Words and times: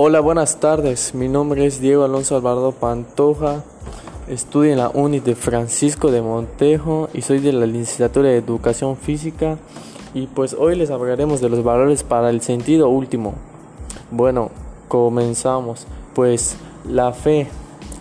Hola, 0.00 0.20
buenas 0.20 0.60
tardes. 0.60 1.12
Mi 1.12 1.26
nombre 1.26 1.66
es 1.66 1.80
Diego 1.80 2.04
Alonso 2.04 2.36
Alvarado 2.36 2.70
Pantoja. 2.70 3.64
Estudio 4.28 4.70
en 4.70 4.78
la 4.78 4.90
UNI 4.90 5.18
de 5.18 5.34
Francisco 5.34 6.12
de 6.12 6.22
Montejo 6.22 7.08
y 7.12 7.22
soy 7.22 7.40
de 7.40 7.52
la 7.52 7.66
licenciatura 7.66 8.28
de 8.28 8.36
Educación 8.36 8.96
Física. 8.96 9.58
Y 10.14 10.28
pues 10.28 10.54
hoy 10.54 10.76
les 10.76 10.92
hablaremos 10.92 11.40
de 11.40 11.48
los 11.48 11.64
valores 11.64 12.04
para 12.04 12.30
el 12.30 12.42
sentido 12.42 12.88
último. 12.88 13.34
Bueno, 14.12 14.52
comenzamos. 14.86 15.88
Pues 16.14 16.56
la 16.88 17.12
fe. 17.12 17.48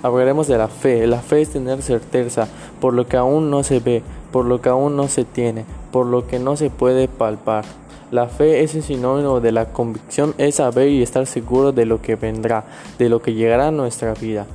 Hablaremos 0.04 0.48
de 0.48 0.60
la 0.60 0.68
fe. 0.68 1.08
La 1.08 1.22
fe 1.22 1.42
es 1.42 1.50
tener 1.50 1.82
certeza 1.82 2.48
por 2.80 2.94
lo 2.94 3.08
que 3.08 3.18
aún 3.18 3.50
no 3.50 3.64
se 3.64 3.80
ve, 3.80 4.04
por 4.32 4.46
lo 4.46 4.62
que 4.62 4.70
aún 4.70 4.96
no 4.96 5.08
se 5.08 5.26
tiene, 5.26 5.66
por 5.92 6.06
lo 6.06 6.28
que 6.28 6.38
no 6.38 6.58
se 6.58 6.70
puede 6.70 7.08
palpar. 7.08 7.66
La 8.10 8.28
fe 8.28 8.64
es 8.64 8.74
el 8.74 8.84
sinónimo 8.84 9.42
de 9.42 9.52
la 9.52 9.66
convicción, 9.66 10.34
es 10.38 10.56
saber 10.56 10.88
y 10.88 11.04
estar 11.04 11.26
seguro 11.26 11.74
de 11.74 11.86
lo 11.86 12.02
que 12.02 12.16
vendrá, 12.16 12.64
de 12.98 13.10
lo 13.10 13.22
que 13.22 13.34
llegará 13.34 13.68
a 13.68 13.72
nuestra 13.72 14.14
vida. 14.14 14.46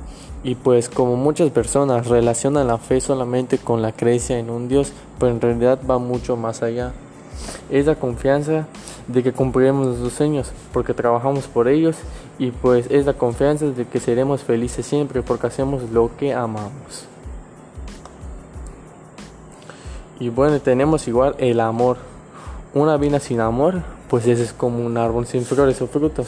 Y 0.43 0.55
pues 0.55 0.89
como 0.89 1.15
muchas 1.15 1.51
personas 1.51 2.07
relacionan 2.07 2.67
la 2.67 2.79
fe 2.79 2.99
solamente 2.99 3.59
con 3.59 3.83
la 3.83 3.91
creencia 3.91 4.39
en 4.39 4.49
un 4.49 4.67
Dios, 4.67 4.91
pero 5.19 5.31
en 5.31 5.39
realidad 5.39 5.79
va 5.89 5.99
mucho 5.99 6.35
más 6.35 6.63
allá. 6.63 6.93
Es 7.69 7.85
la 7.85 7.95
confianza 7.95 8.65
de 9.07 9.21
que 9.21 9.33
cumpliremos 9.33 9.85
nuestros 9.85 10.13
sueños 10.13 10.51
porque 10.71 10.95
trabajamos 10.95 11.45
por 11.45 11.67
ellos 11.67 11.97
y 12.39 12.49
pues 12.49 12.87
es 12.89 13.05
la 13.05 13.13
confianza 13.13 13.65
de 13.65 13.85
que 13.85 13.99
seremos 13.99 14.41
felices 14.41 14.85
siempre 14.85 15.21
porque 15.21 15.47
hacemos 15.47 15.91
lo 15.91 16.09
que 16.17 16.33
amamos. 16.33 17.07
Y 20.19 20.29
bueno, 20.29 20.59
tenemos 20.59 21.07
igual 21.07 21.35
el 21.37 21.59
amor. 21.59 22.12
Una 22.75 22.97
vida 22.97 23.19
sin 23.19 23.39
amor, 23.39 23.83
pues 24.09 24.25
ese 24.25 24.41
es 24.41 24.51
como 24.51 24.83
un 24.83 24.97
árbol 24.97 25.27
sin 25.27 25.45
flores 25.45 25.79
o 25.83 25.87
frutos. 25.87 26.27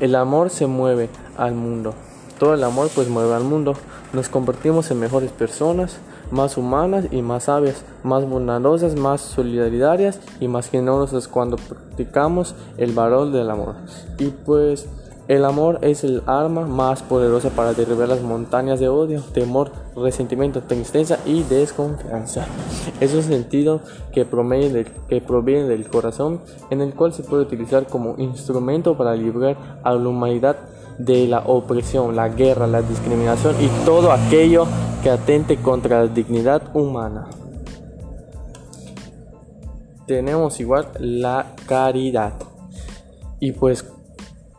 El 0.00 0.14
amor 0.14 0.50
se 0.50 0.66
mueve 0.66 1.08
al 1.38 1.54
mundo. 1.54 1.94
Todo 2.38 2.52
el 2.52 2.62
amor 2.62 2.90
pues 2.94 3.08
mueve 3.08 3.32
al 3.32 3.44
mundo. 3.44 3.72
Nos 4.12 4.28
convertimos 4.28 4.90
en 4.90 5.00
mejores 5.00 5.30
personas, 5.30 5.96
más 6.30 6.58
humanas 6.58 7.06
y 7.10 7.22
más 7.22 7.44
sabias, 7.44 7.84
más 8.02 8.28
bondadosas, 8.28 8.96
más 8.96 9.22
solidarias 9.22 10.20
y 10.40 10.48
más 10.48 10.68
generosas 10.68 11.26
cuando 11.26 11.56
practicamos 11.56 12.54
el 12.76 12.92
valor 12.92 13.32
del 13.32 13.48
amor. 13.48 13.76
Y 14.18 14.26
pues 14.26 14.86
el 15.28 15.44
amor 15.44 15.80
es 15.82 16.04
el 16.04 16.22
arma 16.26 16.66
más 16.66 17.02
poderosa 17.02 17.50
para 17.50 17.74
derribar 17.74 18.08
las 18.08 18.22
montañas 18.22 18.78
de 18.78 18.88
odio, 18.88 19.22
temor, 19.34 19.72
resentimiento, 19.96 20.62
tristeza 20.62 21.18
y 21.24 21.42
desconfianza. 21.42 22.46
Es 23.00 23.12
un 23.12 23.24
sentido 23.24 23.80
que 24.12 24.24
proviene, 24.24 24.84
del, 25.64 25.88
corazón, 25.88 26.40
en 26.70 26.80
el 26.80 26.94
cual 26.94 27.12
se 27.12 27.24
puede 27.24 27.42
utilizar 27.42 27.88
como 27.88 28.14
instrumento 28.18 28.96
para 28.96 29.16
librar 29.16 29.80
a 29.82 29.92
la 29.94 30.08
humanidad 30.08 30.58
de 30.98 31.26
la 31.26 31.40
opresión, 31.40 32.14
la 32.14 32.28
guerra, 32.28 32.68
la 32.68 32.82
discriminación 32.82 33.56
y 33.60 33.68
todo 33.84 34.12
aquello 34.12 34.66
que 35.02 35.10
atente 35.10 35.56
contra 35.56 36.04
la 36.04 36.06
dignidad 36.06 36.62
humana. 36.72 37.26
Tenemos 40.06 40.60
igual 40.60 40.86
la 41.00 41.56
caridad. 41.66 42.34
Y 43.40 43.52
pues 43.52 43.84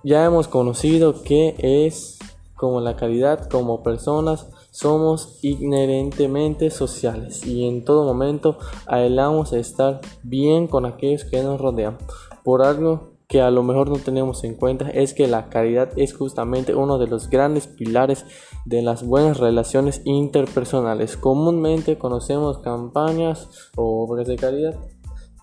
ya 0.08 0.24
hemos 0.24 0.48
conocido 0.48 1.22
que 1.22 1.54
es 1.60 2.18
como 2.56 2.80
la 2.80 2.96
calidad, 2.96 3.50
como 3.50 3.84
personas, 3.84 4.48
somos 4.72 5.38
inherentemente 5.42 6.70
sociales 6.70 7.46
y 7.46 7.68
en 7.68 7.84
todo 7.84 8.06
momento 8.06 8.58
anhelamos 8.86 9.52
estar 9.52 10.00
bien 10.24 10.68
con 10.68 10.86
aquellos 10.86 11.26
que 11.26 11.44
nos 11.44 11.60
rodean. 11.60 11.98
Por 12.46 12.64
algo 12.64 13.18
que 13.28 13.42
a 13.42 13.52
lo 13.52 13.64
mejor 13.64 13.90
no 13.90 13.98
tenemos 13.98 14.46
en 14.46 14.56
cuenta 14.56 14.90
es 14.92 15.14
que 15.14 15.28
la 15.28 15.50
caridad 15.50 15.90
es 15.98 16.16
justamente 16.16 16.74
uno 16.74 17.00
de 17.00 17.08
los 17.08 17.30
grandes 17.30 17.68
pilares 17.68 18.26
de 18.64 18.82
las 18.82 19.06
buenas 19.06 19.40
relaciones 19.40 20.02
interpersonales. 20.06 21.18
Comúnmente 21.18 21.98
conocemos 21.98 22.60
campañas 22.60 23.50
o 23.76 24.06
obras 24.06 24.28
de 24.28 24.38
caridad 24.38 24.76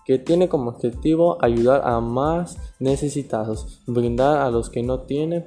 que 0.05 0.19
tiene 0.19 0.47
como 0.47 0.69
objetivo 0.69 1.43
ayudar 1.43 1.81
a 1.83 1.99
más 1.99 2.57
necesitados, 2.79 3.81
brindar 3.87 4.37
a 4.37 4.51
los 4.51 4.69
que 4.69 4.83
no 4.83 5.01
tienen 5.01 5.45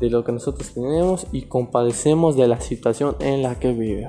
de 0.00 0.10
lo 0.10 0.24
que 0.24 0.32
nosotros 0.32 0.74
tenemos 0.74 1.26
y 1.32 1.42
compadecemos 1.42 2.36
de 2.36 2.48
la 2.48 2.60
situación 2.60 3.16
en 3.20 3.42
la 3.42 3.58
que 3.58 3.72
viven. 3.72 4.08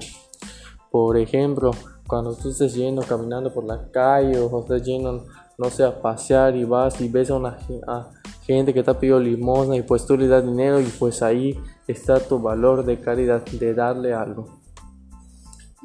Por 0.92 1.18
ejemplo, 1.18 1.72
cuando 2.08 2.34
tú 2.34 2.50
estés 2.50 2.74
yendo 2.74 3.04
caminando 3.04 3.54
por 3.54 3.66
la 3.66 3.92
calle 3.92 4.40
o 4.40 4.60
estés 4.60 4.84
yendo, 4.84 5.26
no 5.58 5.70
sé, 5.70 5.84
a 5.84 6.02
pasear 6.02 6.56
y 6.56 6.64
vas 6.64 7.00
y 7.00 7.08
ves 7.08 7.30
a 7.30 7.36
una 7.36 7.58
gente 8.42 8.74
que 8.74 8.82
te 8.82 8.92
ha 8.92 9.00
pedido 9.00 9.20
limosna 9.20 9.76
y 9.76 9.84
pues 9.84 10.06
tú 10.06 10.18
le 10.18 10.28
das 10.28 10.46
dinero 10.46 10.80
y 10.80 10.86
pues 10.86 11.22
ahí 11.22 11.60
está 11.88 12.20
tu 12.20 12.40
valor 12.40 12.86
de 12.86 13.00
caridad, 13.00 13.46
de 13.46 13.74
darle 13.74 14.14
algo. 14.14 14.67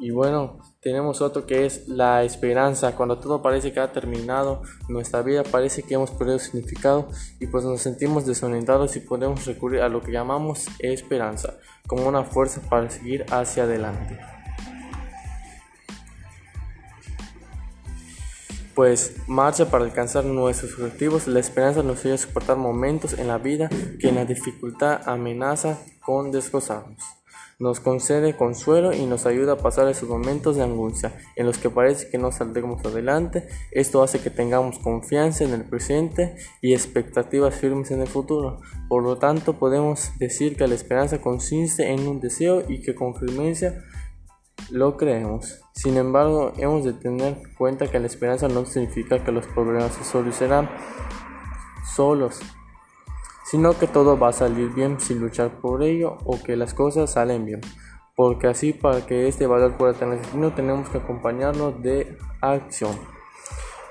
Y 0.03 0.11
bueno, 0.11 0.59
tenemos 0.81 1.21
otro 1.21 1.45
que 1.45 1.65
es 1.65 1.87
la 1.87 2.25
esperanza. 2.25 2.93
Cuando 2.93 3.19
todo 3.19 3.41
parece 3.41 3.71
que 3.71 3.79
ha 3.79 3.93
terminado, 3.93 4.61
nuestra 4.89 5.21
vida 5.21 5.43
parece 5.43 5.81
que 5.81 5.93
hemos 5.93 6.11
perdido 6.11 6.39
significado 6.39 7.07
y 7.39 7.47
pues 7.47 7.63
nos 7.63 7.79
sentimos 7.79 8.25
desorientados 8.25 8.97
y 8.97 8.99
podemos 8.99 9.45
recurrir 9.45 9.79
a 9.79 9.87
lo 9.87 10.01
que 10.01 10.11
llamamos 10.11 10.65
esperanza 10.79 11.55
como 11.87 12.05
una 12.05 12.25
fuerza 12.25 12.59
para 12.69 12.89
seguir 12.89 13.25
hacia 13.31 13.63
adelante. 13.63 14.19
Pues 18.75 19.15
marcha 19.27 19.71
para 19.71 19.85
alcanzar 19.85 20.25
nuestros 20.25 20.73
objetivos. 20.73 21.29
La 21.29 21.39
esperanza 21.39 21.81
nos 21.81 22.01
ayuda 22.01 22.15
a 22.15 22.17
soportar 22.17 22.57
momentos 22.57 23.13
en 23.13 23.29
la 23.29 23.37
vida 23.37 23.69
que 24.01 24.11
la 24.11 24.25
dificultad 24.25 25.07
amenaza 25.07 25.79
con 26.01 26.29
desgozarnos 26.29 27.22
nos 27.59 27.79
concede 27.79 28.35
consuelo 28.35 28.93
y 28.93 29.05
nos 29.05 29.25
ayuda 29.25 29.53
a 29.53 29.57
pasar 29.57 29.87
esos 29.87 30.09
momentos 30.09 30.55
de 30.55 30.63
angustia 30.63 31.15
en 31.35 31.45
los 31.45 31.57
que 31.57 31.69
parece 31.69 32.09
que 32.09 32.17
no 32.17 32.31
saldremos 32.31 32.83
adelante. 32.85 33.47
Esto 33.71 34.03
hace 34.03 34.19
que 34.19 34.29
tengamos 34.29 34.79
confianza 34.79 35.43
en 35.43 35.53
el 35.53 35.63
presente 35.63 36.35
y 36.61 36.73
expectativas 36.73 37.55
firmes 37.55 37.91
en 37.91 38.01
el 38.01 38.07
futuro. 38.07 38.61
Por 38.89 39.03
lo 39.03 39.17
tanto, 39.17 39.53
podemos 39.53 40.11
decir 40.19 40.55
que 40.57 40.67
la 40.67 40.75
esperanza 40.75 41.21
consiste 41.21 41.91
en 41.91 42.07
un 42.07 42.19
deseo 42.19 42.63
y 42.67 42.81
que 42.81 42.95
con 42.95 43.15
firmeza 43.15 43.75
lo 44.69 44.97
creemos. 44.97 45.61
Sin 45.73 45.97
embargo, 45.97 46.53
hemos 46.57 46.83
de 46.85 46.93
tener 46.93 47.37
en 47.37 47.53
cuenta 47.55 47.89
que 47.89 47.99
la 47.99 48.07
esperanza 48.07 48.47
no 48.47 48.65
significa 48.65 49.23
que 49.23 49.31
los 49.31 49.45
problemas 49.47 49.93
se 49.93 50.03
solucionarán 50.03 50.69
solos 51.95 52.39
sino 53.53 53.77
que 53.77 53.85
todo 53.85 54.17
va 54.17 54.29
a 54.29 54.33
salir 54.33 54.73
bien 54.73 54.99
sin 54.99 55.19
luchar 55.19 55.61
por 55.61 55.83
ello 55.83 56.17
o 56.25 56.41
que 56.41 56.55
las 56.55 56.73
cosas 56.73 57.11
salen 57.11 57.45
bien. 57.45 57.61
Porque 58.15 58.47
así 58.47 58.73
para 58.73 59.05
que 59.05 59.27
este 59.27 59.45
valor 59.45 59.77
pueda 59.77 59.93
tener 59.93 60.25
sentido 60.25 60.53
tenemos 60.53 60.89
que 60.89 60.97
acompañarnos 60.97 61.79
de 61.83 62.17
acción. 62.41 62.97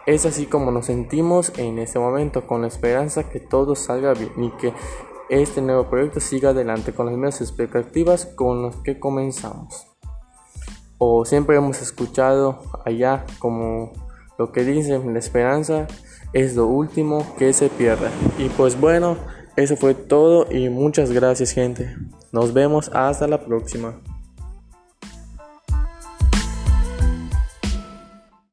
Es 0.04 0.26
así 0.26 0.46
como 0.46 0.72
nos 0.72 0.86
sentimos 0.86 1.52
en 1.58 1.78
este 1.78 2.00
momento 2.00 2.44
con 2.44 2.62
la 2.62 2.66
esperanza 2.66 3.30
que 3.30 3.38
todo 3.38 3.76
salga 3.76 4.14
bien 4.14 4.32
y 4.36 4.50
que 4.56 4.74
este 5.28 5.62
nuevo 5.62 5.88
proyecto 5.88 6.18
siga 6.18 6.50
adelante 6.50 6.92
con 6.92 7.06
las 7.06 7.14
mismas 7.14 7.40
expectativas 7.40 8.26
con 8.26 8.64
las 8.64 8.74
que 8.78 8.98
comenzamos. 8.98 9.86
O 10.98 11.24
siempre 11.24 11.54
hemos 11.54 11.80
escuchado 11.80 12.64
allá 12.84 13.26
como 13.38 13.92
lo 14.40 14.50
que 14.50 14.64
dicen, 14.64 15.12
la 15.12 15.20
esperanza 15.20 15.86
es 16.32 16.56
lo 16.56 16.66
último 16.66 17.24
que 17.38 17.52
se 17.52 17.68
pierde. 17.68 18.08
Y 18.38 18.48
pues 18.48 18.80
bueno, 18.80 19.16
eso 19.56 19.76
fue 19.76 19.94
todo 19.94 20.46
y 20.50 20.68
muchas 20.68 21.12
gracias 21.12 21.52
gente. 21.52 21.96
Nos 22.32 22.52
vemos 22.52 22.90
hasta 22.94 23.26
la 23.28 23.44
próxima. 23.44 24.00